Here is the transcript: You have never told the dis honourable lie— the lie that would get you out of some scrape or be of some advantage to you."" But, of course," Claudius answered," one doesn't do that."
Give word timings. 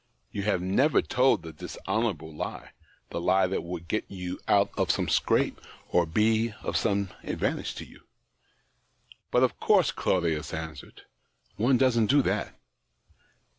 You 0.31 0.41
have 0.41 0.63
never 0.63 1.03
told 1.03 1.43
the 1.43 1.53
dis 1.53 1.77
honourable 1.87 2.33
lie— 2.35 2.71
the 3.11 3.21
lie 3.21 3.45
that 3.45 3.61
would 3.61 3.87
get 3.87 4.03
you 4.09 4.39
out 4.47 4.71
of 4.75 4.89
some 4.89 5.07
scrape 5.07 5.61
or 5.89 6.07
be 6.07 6.55
of 6.63 6.75
some 6.75 7.09
advantage 7.21 7.75
to 7.75 7.85
you."" 7.85 8.01
But, 9.31 9.43
of 9.43 9.59
course," 9.59 9.91
Claudius 9.91 10.55
answered," 10.55 11.03
one 11.55 11.77
doesn't 11.77 12.07
do 12.07 12.23
that." 12.23 12.55